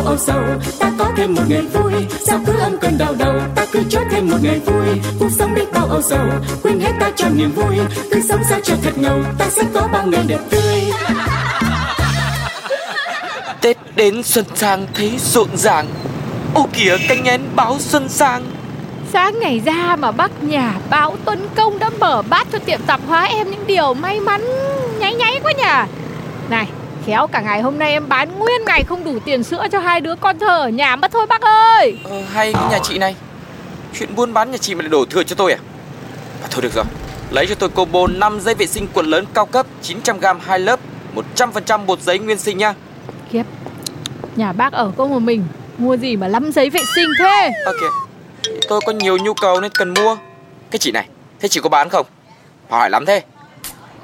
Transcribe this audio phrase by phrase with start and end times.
[0.00, 0.42] bao âu sầu.
[0.78, 1.92] Ta có thêm một ngày vui.
[2.26, 3.34] Sao cứ âm cơn đau đầu?
[3.54, 5.00] Ta cứ cho thêm một ngày vui.
[5.18, 6.26] Cuộc sống đi bao âu sầu.
[6.62, 7.76] Quên hết ta cho niềm vui.
[8.10, 9.22] Cứ sống sao cho thật ngầu.
[9.38, 10.62] Ta sẽ có bao ngày đẹp tươi.
[13.60, 15.86] Tết đến xuân sang thấy rộn ràng.
[16.54, 18.44] Ô kìa canh én báo xuân sang.
[19.12, 23.00] Sáng ngày ra mà bác nhà báo Tuấn Công đã mở bát cho tiệm tạp
[23.08, 24.44] hóa em những điều may mắn
[24.98, 25.92] nháy nháy quá nhỉ.
[26.50, 26.66] Này
[27.06, 30.00] khéo cả ngày hôm nay em bán nguyên ngày không đủ tiền sữa cho hai
[30.00, 31.98] đứa con thơ ở nhà mất thôi bác ơi.
[32.04, 33.14] Ờ, Hay cái nhà chị này.
[33.98, 35.58] Chuyện buôn bán nhà chị mà lại đổ thừa cho tôi à?
[36.42, 36.84] À Thôi được rồi.
[37.30, 40.80] Lấy cho tôi combo 5 giấy vệ sinh quần lớn cao cấp 900g hai lớp
[41.36, 42.74] 100% bột giấy nguyên sinh nha
[43.32, 43.46] Kiếp.
[44.36, 45.44] Nhà bác ở có một mình
[45.78, 47.50] Mua gì mà lắm giấy vệ sinh thế?
[47.66, 47.92] Ok.
[48.68, 50.16] Tôi có nhiều nhu cầu nên cần mua.
[50.70, 51.06] Cái chị này
[51.40, 52.06] Thế chị có bán không?
[52.70, 53.22] Hỏi lắm thế.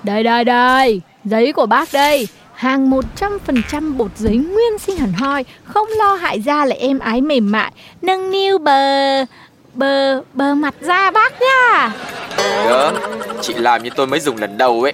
[0.03, 1.01] Đây đây đây.
[1.25, 6.41] Giấy của bác đây Hàng 100% bột giấy nguyên sinh hẳn hoi Không lo hại
[6.41, 7.73] da lại êm ái mềm mại.
[8.03, 9.25] Nâng niu bờ
[9.75, 11.93] Bờ bờ mặt da bác nha
[12.69, 12.93] Được
[13.43, 14.93] Chị làm như tôi mới dùng lần đầu ấy.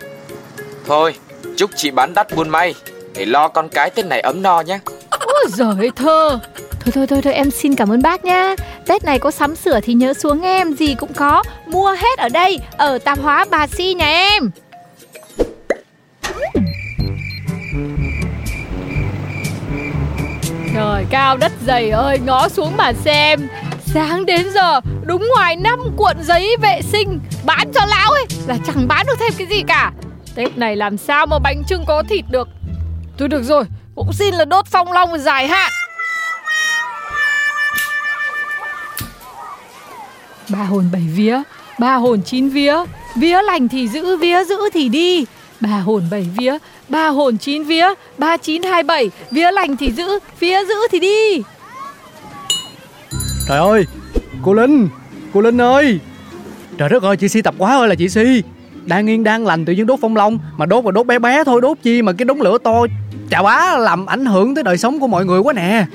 [0.86, 1.14] Thôi
[1.56, 2.74] Chúc chị bán đắt buôn may
[3.14, 4.78] Để lo con cái tên này ấm no nhé.
[5.10, 6.38] Ôi giời thơ.
[6.80, 9.80] Thôi thôi thôi thôi em xin cảm ơn bác nha Tết này có sắm sửa
[9.80, 11.42] thì nhớ xuống em Gì cũng có.
[11.66, 14.50] Mua hết ở đây Ở tạp hóa bà Si nhà em
[20.74, 23.48] Trời cao đất dày ơi Ngó xuống mà xem.
[23.84, 28.56] Sáng đến giờ đúng ngoài năm cuộn giấy vệ sinh Bán cho lão ấy Là
[28.66, 29.92] chẳng bán được thêm cái gì cả.
[30.34, 32.48] Tết này làm sao mà bánh trưng có thịt được?
[33.18, 33.64] Thôi được rồi
[33.94, 35.72] Cũng xin là đốt phong long dài hạn.
[40.48, 41.42] Ba hồn bảy vía
[41.78, 42.76] Ba hồn chín vía.
[43.16, 45.24] Vía lành thì giữ, vía giữ thì đi.
[45.60, 46.58] Ba hồn bảy vía
[46.92, 47.86] Ba hồn chín vía
[48.18, 49.10] Ba chín hai bảy.
[49.30, 51.42] Vía lành thì giữ, vía giữ thì đi.
[53.48, 53.84] Trời ơi
[54.42, 54.88] Cô Linh
[55.34, 56.00] Cô Linh ơi.
[56.78, 58.42] Trời đất ơi chị Si tập quá ơi là chị Si.
[58.84, 60.38] Đang yên đang lành tự nhiên đốt phong long.
[60.56, 62.86] Mà đốt là đốt bé bé thôi đốt chi mà cái đống lửa to
[63.30, 65.86] Chà bá làm ảnh hưởng tới đời sống của mọi người quá nè.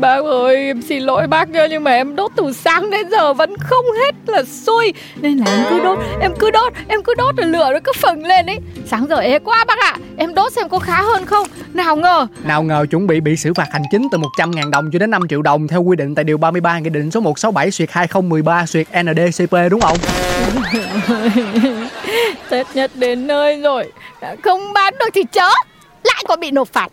[0.00, 3.32] Bác ơi em xin lỗi bác nha Nhưng mà em đốt từ sáng đến giờ
[3.32, 4.92] vẫn không hết là xui.
[5.16, 7.92] Nên là em cứ đốt Em cứ đốt Em cứ đốt rồi lửa nó cứ
[8.02, 8.58] phừng lên ấy.
[8.86, 11.46] Sáng giờ ế quá bác ạ Em đốt xem có khá hơn không?
[11.74, 12.26] Nào ngờ.
[12.44, 15.28] Nào ngờ chuẩn bị bị xử phạt hành chính từ 100.000 đồng cho đến 5
[15.28, 18.86] triệu đồng Theo quy định tại Điều 33 Nghị định số 167 Xuyệt 2013 Xuyệt
[19.02, 19.96] NDCP đúng không?
[22.48, 23.84] Tết nhất đến nơi rồi
[24.20, 25.50] Đã Không bán được thì chớ.
[26.04, 26.88] Lại còn bị nộp phạt.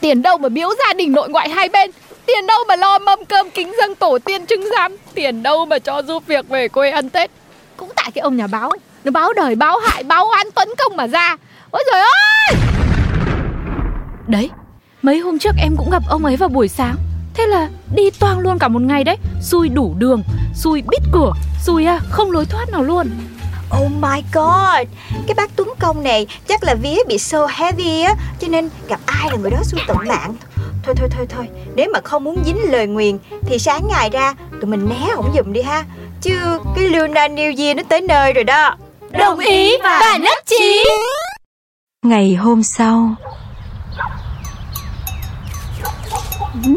[0.00, 1.90] Tiền đâu mà biếu gia đình nội ngoại hai bên
[2.26, 4.96] Tiền đâu mà lo mâm cơm kính dâng tổ tiên trưng giam?
[5.14, 7.30] Tiền đâu mà cho giúp việc về quê ăn Tết?
[7.76, 8.78] Cũng tại cái ông nhà báo ấy.
[9.04, 11.36] Nó báo đời báo hại báo oan tấn công mà ra.
[11.70, 12.56] Ôi trời ơi!
[14.26, 14.50] Đấy
[15.02, 16.96] Mấy hôm trước em cũng gặp ông ấy vào buổi sáng.
[17.34, 19.16] Thế là đi toang luôn cả một ngày đấy.
[19.42, 20.22] Xui đủ đường
[20.54, 21.32] Xui bít cửa
[21.66, 23.10] Xui à, không lối thoát nào luôn.
[23.80, 24.88] Oh my god!
[25.26, 29.00] Cái bác Tuấn Công này chắc là vía bị so heavy á Cho nên gặp
[29.06, 30.34] ai là người đó xui tận mạng?
[30.82, 31.48] Thôi thôi thôi thôi.
[31.74, 35.32] Nếu mà không muốn dính lời nguyền Thì sáng ngày ra tụi mình né ổng
[35.36, 35.84] giùm đi ha.
[36.20, 38.76] Chứ cái Luna New Year nó tới nơi rồi đó.
[39.10, 40.84] Đồng ý và nhất trí.
[42.02, 43.14] ngày hôm sau.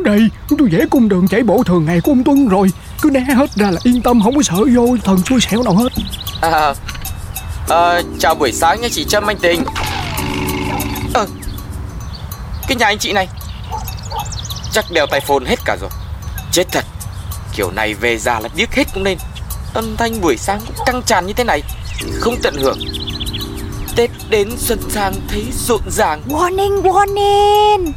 [0.03, 0.19] Đây
[0.57, 2.67] tôi vẽ cung đường chạy bộ thường ngày của ông Tuân rồi.
[3.01, 5.75] Cứ né hết ra là yên tâm không có sợ vô thần xui xẻo nào
[5.75, 5.89] hết.
[6.41, 6.73] À,
[7.69, 9.63] à, Chào buổi sáng nha chị Trâm anh Tình.
[11.13, 11.27] Ờ
[12.67, 13.27] Cái nhà anh chị này
[14.75, 15.89] Chắc đeo tai phone hết cả rồi.
[16.51, 16.85] Chết thật
[17.55, 19.17] Kiểu này về già là điếc hết cũng nên.
[19.73, 21.61] Âm thanh buổi sáng cũng căng tràn như thế này
[22.19, 22.79] Không tận hưởng.
[23.95, 26.21] Tết đến xuân sang thấy rộn ràng.
[26.27, 27.91] Warning warning.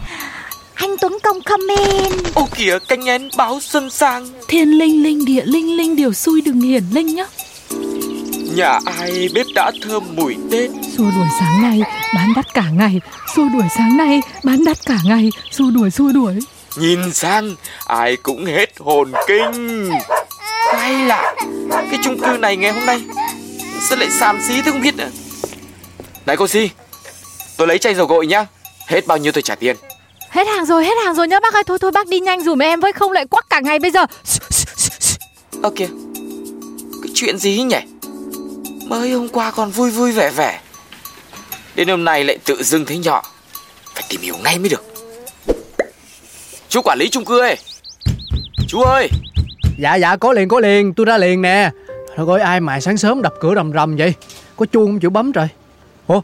[0.74, 2.34] Anh Tuấn Công comment.
[2.34, 4.28] Ô kìa canh én báo xuân sang.
[4.48, 7.24] Thiên linh linh địa linh linh điều xui đừng hiển linh nhá.
[8.56, 10.70] Nhà ai bếp đã thơm mùi Tết?
[10.96, 11.82] Xua đuổi sáng nay
[12.14, 13.00] bán đắt cả ngày.
[13.36, 15.30] Xua đuổi sáng nay bán đắt cả ngày.
[15.50, 16.34] Xua đuổi xua đuổi
[16.78, 17.54] Nhìn sang
[17.86, 19.90] ai cũng hết hồn kinh.
[20.72, 21.34] Hay lạ
[21.70, 23.00] Cái chung cư này ngày hôm nay
[23.88, 25.08] Sao lại xàm xí thế không biết nữa?
[26.26, 26.70] Này cô Si
[27.56, 28.46] Tôi lấy chai dầu gội nhá.
[28.86, 29.76] Hết bao nhiêu tôi trả tiền?
[30.30, 31.62] Hết hàng rồi, hết hàng rồi nhá bác ơi.
[31.66, 34.06] Thôi thôi bác đi nhanh dùm em với không lại quắc cả ngày bây giờ.
[35.62, 35.88] Ơ kìa
[37.02, 37.76] Cái chuyện gì nhỉ?
[38.88, 40.60] Mới hôm qua còn vui vui vẻ vẻ.
[41.74, 43.22] Đến hôm nay lại tự dưng thấy nhỏ.
[43.94, 44.97] Phải tìm hiểu ngay mới được
[46.68, 47.56] Chú quản lý chung cư ơi.
[48.68, 49.08] Chú ơi.
[49.78, 51.70] Dạ dạ có liền có liền tôi ra liền nè.
[52.16, 54.14] Thôi coi ai mà sáng sớm đập cửa rầm rầm vậy?
[54.56, 55.48] Có chuông không chịu bấm trời?
[56.06, 56.20] Ủa?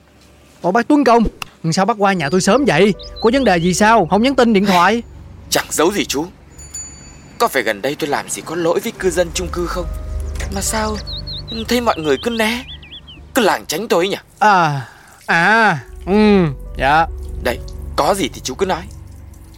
[0.63, 1.25] Ủa bác Tuấn Công
[1.73, 2.95] Sao bác qua nhà tôi sớm vậy?
[3.21, 4.07] Có vấn đề gì sao?
[4.11, 5.03] Không nhắn tin điện thoại.
[5.51, 6.27] Chẳng giấu gì chú.
[7.39, 9.87] Có phải gần đây tôi làm gì có lỗi với cư dân chung cư không?
[10.55, 10.97] Mà sao
[11.69, 12.65] Thấy mọi người cứ né?
[13.35, 14.17] Cứ lảng tránh tôi ấy nhỉ?
[14.39, 14.89] À
[15.27, 16.45] À Ừ
[16.79, 17.07] Dạ.
[17.45, 17.59] Đây
[17.97, 18.83] có gì thì chú cứ nói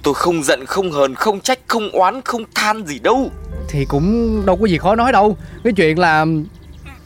[0.07, 3.31] Tôi không giận không hờn không trách không oán không than gì đâu.
[3.69, 5.37] Thì cũng đâu có gì khó nói đâu.
[5.65, 6.27] Cái chuyện là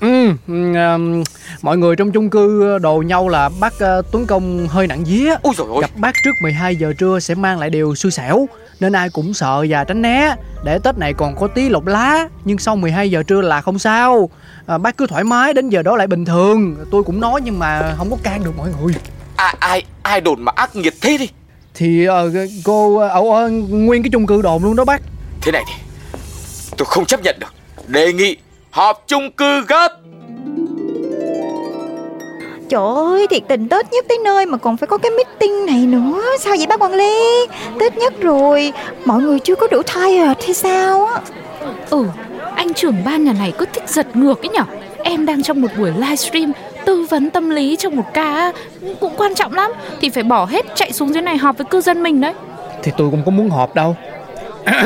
[0.01, 1.23] Ừ, um,
[1.63, 5.35] mọi người trong chung cư đồ nhau là bác uh, Tuấn Công hơi nặng vía
[5.43, 8.47] Ôi dồi ôi Gặp bác trước 12 giờ trưa sẽ mang lại điều xui xẻo
[8.81, 10.35] Nên ai cũng sợ và tránh né.
[10.65, 13.79] Để Tết này còn có tí lộc lá Nhưng sau 12 giờ trưa là không
[13.79, 14.31] sao.
[14.67, 16.77] À, Bác cứ thoải mái đến giờ đó lại bình thường.
[16.91, 18.95] Tôi cũng nói nhưng mà không có can được mọi người.
[19.37, 21.29] À, Ai ai đồn mà ác nghiệt thế đi
[21.75, 22.15] Thì uh,
[22.65, 25.03] cô ở uh, uh, nguyên cái chung cư đồn luôn đó bác.
[25.41, 25.75] Thế này thì
[26.77, 27.55] Tôi không chấp nhận được.
[27.87, 28.37] Đề nghị
[28.71, 29.89] họp chung cư gấp.
[32.69, 35.87] Trời ơi, thiệt tình Tết nhất tới nơi mà còn phải có cái meeting này
[35.87, 36.23] nữa.
[36.41, 37.47] Sao vậy bác quản lý?
[37.81, 38.73] Tết nhất rồi,
[39.05, 41.21] mọi người chưa có đủ tired hay sao á?
[41.91, 42.05] Ừ,
[42.55, 44.65] anh trưởng ban nhà này cứ thích giật ngược ấy nhở?
[45.03, 46.53] Em đang trong một buổi livestream
[46.91, 48.53] tư vấn tâm lý trong một ca
[49.01, 49.71] cũng quan trọng lắm.
[50.01, 52.35] Thì phải bỏ hết chạy xuống dưới này họp với cư dân mình đấy.
[52.83, 53.97] Thì tôi cũng có muốn họp đâu.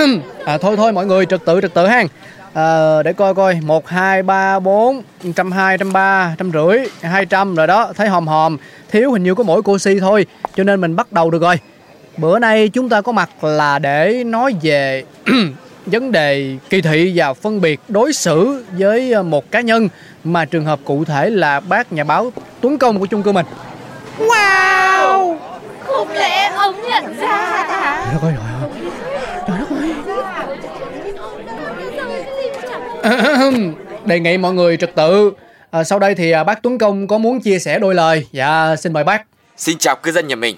[0.44, 2.08] À, Thôi thôi mọi người trật tự trật tự hang
[2.54, 3.58] à, Để coi coi.
[3.62, 5.02] 1, 2, 3, 4
[5.36, 7.92] trăm hai, trăm ba, trăm rưỡi 200 rồi đó.
[7.96, 8.56] Thấy hòm hòm.
[8.90, 10.26] Thiếu hình như có mỗi cô Si thôi
[10.56, 11.56] Cho nên mình bắt đầu được rồi.
[12.16, 15.04] Bữa nay chúng ta có mặt là để nói về
[15.86, 19.88] vấn đề kỳ thị và phân biệt đối xử với à, một cá nhân
[20.24, 23.46] mà trường hợp cụ thể là bác nhà báo Tuấn Công của chung cư mình.
[24.18, 25.36] Wow!
[25.84, 28.06] Không lẽ ông nhận ra à?
[28.12, 28.70] Trời ơi, trời ơi.
[29.48, 29.66] Trời đất
[33.38, 33.72] ơi.
[34.04, 35.32] Đề nghị mọi người trật tự.
[35.70, 38.26] À, sau đây thì à, bác Tuấn Công có muốn chia sẻ đôi lời.
[38.32, 39.22] Dạ, xin mời bác.
[39.56, 40.56] Xin chào cư dân nhà mình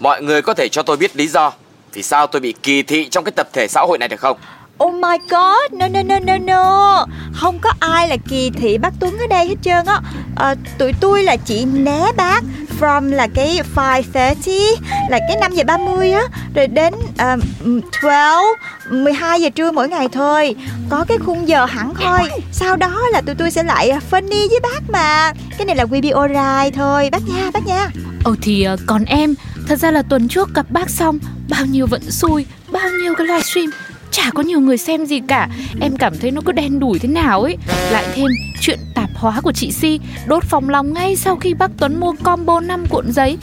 [0.00, 1.52] Mọi người có thể cho tôi biết lý do
[1.92, 4.38] Vì sao tôi bị kỳ thị trong cái tập thể xã hội này được không
[4.82, 7.06] Oh my god, no no no no no.
[7.32, 10.00] Không có ai là kỳ thị bác Tuấn ở đây hết trơn á.
[10.36, 12.42] À, Tụi tôi là chỉ né bác
[12.80, 14.76] From là cái 5.30
[15.10, 16.22] Là cái 5 giờ 30 á.
[16.54, 18.44] Rồi đến uh, 12
[18.90, 20.54] 12 giờ trưa mỗi ngày thôi.
[20.90, 22.20] Có cái khung giờ hẳn thôi.
[22.52, 25.32] Sau đó là tụi tôi sẽ lại ờ, funny với bác mà.
[25.58, 27.08] Cái này là we be alright thôi.
[27.12, 27.90] Bác nha, bác nha.
[28.24, 29.34] Ồ thì ờ, còn em
[29.68, 31.18] Thật ra là tuần trước gặp bác xong
[31.48, 33.70] Bao nhiêu vận xui Bao nhiêu cái livestream
[34.12, 35.48] chả có nhiều người xem gì cả.
[35.80, 37.56] Em cảm thấy nó cứ đen đủi thế nào ấy.
[37.90, 38.26] Lại thêm
[38.60, 42.12] chuyện tạp hóa của chị si đốt phòng lòng ngay sau khi bác tuấn mua
[42.24, 43.38] combo 5 cuộn giấy.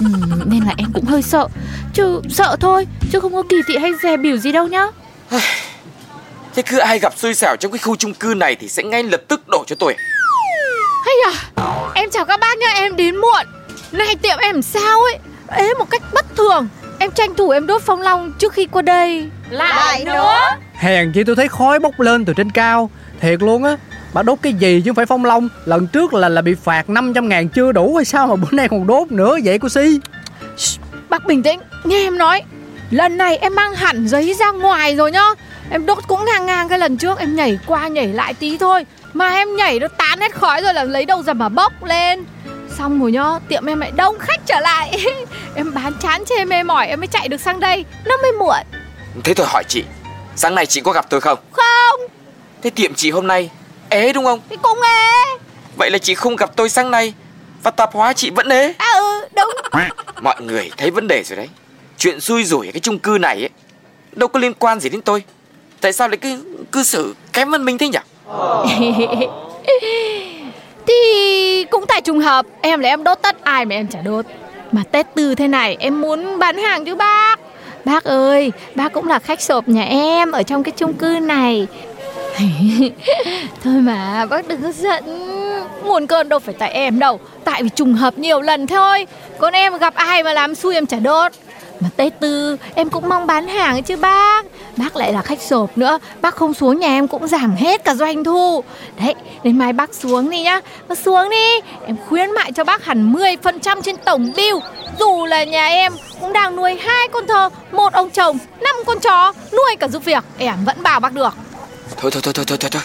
[0.00, 0.06] Ừ,
[0.46, 1.48] nên là em cũng hơi sợ.
[1.94, 4.86] Chứ sợ thôi chứ không có kỳ thị hay dè biểu gì đâu nhá.
[6.54, 9.02] Thế cứ ai gặp xui xẻo trong cái khu chung cư này thì sẽ ngay
[9.02, 9.94] lập tức đổ cho tôi.
[11.04, 11.32] Hay à
[11.94, 13.46] em chào các bác nhá em đến muộn.
[13.92, 15.18] Này tiệm em sao ấy?
[15.48, 16.68] Ế một cách bất thường
[17.02, 19.28] Em tranh thủ em đốt phong long trước khi qua đây.
[19.50, 20.38] Lại nữa?
[20.74, 22.90] Hèn chi tôi thấy khói bốc lên từ trên cao.
[23.20, 23.76] Thiệt luôn á
[24.12, 25.48] Bà đốt cái gì chứ không phải phong long?
[25.64, 28.68] Lần trước là là bị phạt 500 ngàn chưa đủ hay sao mà bữa nay
[28.68, 30.00] còn đốt nữa vậy cô Si?
[31.08, 32.42] Bác bình tĩnh Nghe em nói.
[32.90, 35.26] Lần này em mang hẳn giấy ra ngoài rồi nhá.
[35.70, 38.86] Em đốt cũng ngang ngang cái lần trước Em nhảy qua nhảy lại tí thôi.
[39.12, 42.24] Mà em nhảy nó tán hết khói rồi là lấy đâu ra mà bốc lên
[42.82, 45.04] Xong rồi nhá, tiệm em lại đông khách trở lại.
[45.54, 48.56] Em bán chán chê mê mỏi em mới chạy được sang đây Nó mới muộn.
[49.24, 49.84] Thế tôi hỏi chị
[50.36, 51.38] Sáng nay chị có gặp tôi không?
[51.52, 52.00] Không.
[52.62, 53.50] Thế tiệm chị hôm nay
[53.88, 54.40] ế đúng không?
[54.50, 55.38] Thì cũng ế.
[55.76, 57.14] Vậy là chị không gặp tôi sáng nay
[57.62, 58.74] Và tạp hóa chị vẫn ế.
[58.78, 59.50] À ừ đúng.
[60.20, 61.48] Mọi người thấy vấn đề rồi đấy.
[61.98, 63.50] Chuyện xui rủi ở cái chung cư này ấy
[64.12, 65.22] Đâu có liên quan gì đến tôi.
[65.80, 67.98] Tại sao lại cứ cư xử kém văn minh thế nhỉ?
[70.86, 71.41] Thì
[72.12, 74.26] trùng hợp, Em là em đốt tất ai mà em chả đốt.
[74.72, 77.40] Mà Tết từ thế này, em muốn bán hàng chứ bác.
[77.84, 81.66] Bác ơi, Bác cũng là khách sộp nhà em Ở trong cái chung cư này.
[83.64, 85.04] Thôi mà, bác đừng có giận.
[85.84, 89.06] Nguồn cơn đâu phải tại em đâu, Tại vì trùng hợp nhiều lần thôi.
[89.38, 91.32] Còn em gặp ai mà làm xui em chả đốt.
[91.82, 94.46] Mà Tết Tư em cũng mong bán hàng chứ bác.
[94.76, 97.94] Bác lại là khách sộp nữa Bác không xuống nhà em cũng giảm hết cả
[97.94, 98.64] doanh thu.
[99.00, 100.60] Đấy đến mai bác xuống đi nhá.
[100.88, 104.56] Bác xuống đi Em khuyến mại cho bác hẳn 10% trên tổng bill.
[104.98, 109.00] Dù là nhà em cũng đang nuôi hai con thơ Một ông chồng, năm con
[109.00, 110.24] chó Nuôi cả giúp việc.
[110.38, 111.34] Em vẫn bảo bác được.
[111.96, 112.82] Thôi thôi thôi thôi thôi thôi thôi.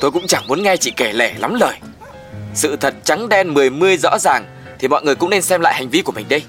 [0.00, 1.74] Tôi cũng chẳng muốn nghe chị kể lể lắm lời.
[2.54, 4.44] Sự thật trắng đen mười mươi rõ ràng
[4.78, 6.42] Thì mọi người cũng nên xem lại hành vi của mình đây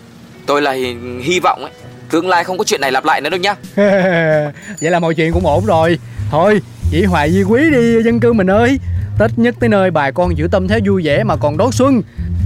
[0.50, 1.72] Tôi là hy, hy vọng ấy.
[2.12, 3.56] Tương lai không có chuyện này lặp lại nữa đâu nhá.
[4.82, 6.00] Vậy là mọi chuyện cũng ổn rồi.
[6.32, 8.80] Thôi chỉ hoài di quý đi dân cư mình ơi.
[9.20, 12.02] Tết nhất tới nơi bà con giữ tâm thế vui vẻ mà còn đón xuân.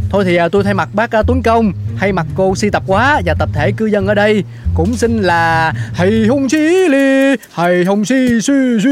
[0.10, 1.74] Thôi thì à, tôi thay mặt bác à, Tuấn Công.
[2.00, 5.24] Thay mặt cô si tập quá và tập thể cư dân ở đây Cũng xin
[5.24, 8.90] là Hầy hung xí li Hầy hung xí xí xí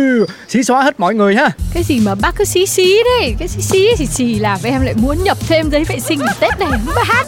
[0.47, 1.49] Xí xóa hết mọi người ha.
[1.73, 4.81] Cái gì mà bác cứ xí xí đấy Cái xí xí xì xì làm em
[4.81, 7.25] lại muốn nhập thêm giấy vệ sinh để Tết này bán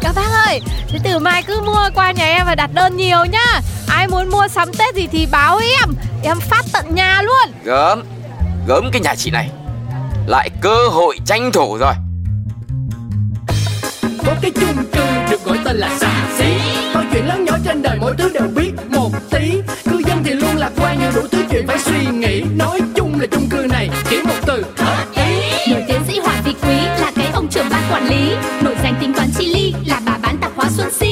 [0.00, 3.24] Các bác ơi Thế từ mai cứ mua qua nhà em và đặt đơn nhiều
[3.24, 3.60] nhá.
[3.88, 5.88] Ai muốn mua sắm Tết gì thì báo em
[6.22, 7.54] Em phát tận nhà luôn.
[7.64, 8.02] Gớm
[8.66, 9.50] Gớm cái nhà chị này.
[10.26, 11.92] Lại cơ hội tranh thủ rồi
[14.32, 16.44] có cái chung cư được gọi tên là xà xí.
[16.94, 19.52] Mọi chuyện lớn nhỏ trên đời mỗi thứ đều biết một tí.
[19.90, 22.42] Cư dân thì luôn lạc quan như đủ thứ chuyện phải suy nghĩ.
[22.56, 25.72] Nói chung là chung cư này chỉ một từ hợp ý.
[25.72, 28.34] Nổi tiến sĩ Hoàng Thị Quý là cái ông trưởng ban quản lý.
[28.62, 31.11] Nổi danh tính toán chi ly là bà bán tạp hóa Xuân Si